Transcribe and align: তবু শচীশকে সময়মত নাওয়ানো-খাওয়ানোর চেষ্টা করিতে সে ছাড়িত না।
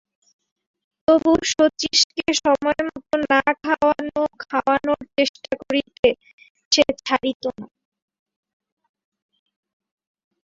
তবু 1.07 1.31
শচীশকে 1.51 2.25
সময়মত 2.39 3.09
নাওয়ানো-খাওয়ানোর 3.31 5.01
চেষ্টা 5.15 5.51
করিতে 5.61 6.07
সে 6.71 6.83
ছাড়িত 7.01 7.43
না। 7.57 7.65